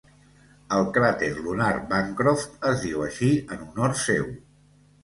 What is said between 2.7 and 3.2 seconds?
es diu